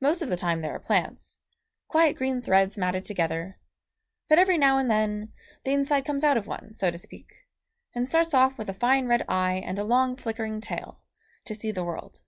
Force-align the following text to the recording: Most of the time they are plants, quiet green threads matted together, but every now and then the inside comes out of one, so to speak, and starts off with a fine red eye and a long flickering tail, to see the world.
Most 0.00 0.20
of 0.20 0.28
the 0.28 0.36
time 0.36 0.62
they 0.62 0.68
are 0.68 0.80
plants, 0.80 1.38
quiet 1.86 2.16
green 2.16 2.42
threads 2.42 2.76
matted 2.76 3.04
together, 3.04 3.56
but 4.28 4.36
every 4.36 4.58
now 4.58 4.78
and 4.78 4.90
then 4.90 5.32
the 5.62 5.72
inside 5.72 6.04
comes 6.04 6.24
out 6.24 6.36
of 6.36 6.48
one, 6.48 6.74
so 6.74 6.90
to 6.90 6.98
speak, 6.98 7.46
and 7.94 8.08
starts 8.08 8.34
off 8.34 8.58
with 8.58 8.68
a 8.68 8.74
fine 8.74 9.06
red 9.06 9.24
eye 9.28 9.62
and 9.64 9.78
a 9.78 9.84
long 9.84 10.16
flickering 10.16 10.60
tail, 10.60 11.02
to 11.44 11.54
see 11.54 11.70
the 11.70 11.84
world. 11.84 12.20